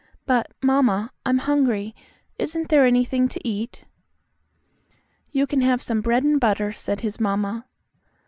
[0.25, 1.93] "But, mamma, I'm hungry.
[2.39, 3.85] Isn't there anything to eat?"
[5.29, 7.67] "You can have some bread and butter," said his mamma.